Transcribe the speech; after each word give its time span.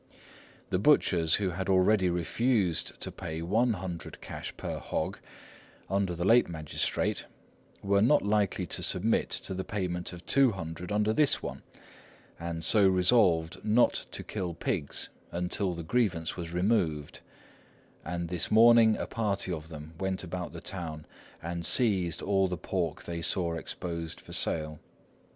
The 0.71 0.79
butchers, 0.79 1.35
who 1.35 1.51
had 1.51 1.69
already 1.69 2.09
refused 2.09 2.99
to 3.01 3.11
pay 3.11 3.43
100 3.43 4.19
cash 4.19 4.51
per 4.57 4.79
hog, 4.79 5.19
under 5.91 6.15
the 6.15 6.25
late 6.25 6.49
magistrate, 6.49 7.27
were 7.83 8.01
not 8.01 8.23
likely 8.23 8.65
to 8.65 8.81
submit 8.81 9.29
to 9.29 9.53
the 9.53 9.63
payment 9.63 10.11
of 10.11 10.25
200 10.25 10.91
under 10.91 11.13
this 11.13 11.43
one, 11.43 11.61
and 12.39 12.65
so 12.65 12.87
resolved 12.87 13.63
not 13.63 14.07
to 14.09 14.23
kill 14.23 14.55
pigs 14.55 15.09
until 15.31 15.75
the 15.75 15.83
grievance 15.83 16.35
was 16.35 16.51
removed; 16.51 17.19
and 18.03 18.29
this 18.29 18.49
morning 18.49 18.97
a 18.97 19.05
party 19.05 19.51
of 19.51 19.67
them 19.69 19.93
went 19.99 20.23
about 20.23 20.51
the 20.51 20.61
town 20.61 21.05
and 21.43 21.63
seized 21.63 22.23
all 22.23 22.47
the 22.47 22.57
pork 22.57 23.03
they 23.03 23.21
saw 23.21 23.53
exposed 23.53 24.19
for 24.19 24.33
sale. 24.33 24.79